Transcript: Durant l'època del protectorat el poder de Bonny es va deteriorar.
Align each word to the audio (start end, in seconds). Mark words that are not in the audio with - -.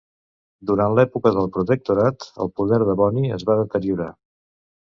Durant 0.69 0.95
l'època 0.99 1.33
del 1.35 1.51
protectorat 1.59 2.27
el 2.47 2.51
poder 2.61 2.83
de 2.89 2.99
Bonny 3.03 3.29
es 3.39 3.47
va 3.51 3.59
deteriorar. 3.63 4.13